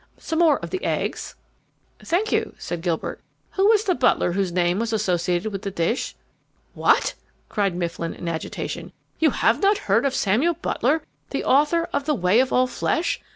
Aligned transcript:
Some 0.17 0.39
more 0.39 0.57
of 0.61 0.71
the 0.71 0.83
eggs?" 0.83 1.35
"Thank 2.03 2.31
you," 2.31 2.55
said 2.57 2.81
Gilbert. 2.81 3.21
"Who 3.51 3.67
was 3.69 3.83
the 3.83 3.93
butler 3.93 4.31
whose 4.31 4.51
name 4.51 4.79
was 4.79 4.91
associated 4.91 5.51
with 5.51 5.61
the 5.61 5.69
dish?" 5.69 6.15
"What?" 6.73 7.13
cried 7.49 7.75
Mifflin, 7.75 8.15
in 8.15 8.27
agitation, 8.27 8.93
"you 9.19 9.29
have 9.29 9.61
not 9.61 9.77
heard 9.77 10.03
of 10.07 10.15
Samuel 10.15 10.55
Butler, 10.55 11.03
the 11.29 11.43
author 11.45 11.83
of 11.93 12.05
The 12.07 12.15
Way 12.15 12.39
of 12.39 12.51
All 12.51 12.65
Flesh? 12.65 13.21